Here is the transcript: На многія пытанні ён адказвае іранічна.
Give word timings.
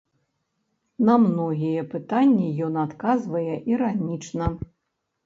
На 1.09 1.17
многія 1.25 1.83
пытанні 1.93 2.47
ён 2.69 2.73
адказвае 2.85 3.55
іранічна. 3.73 4.49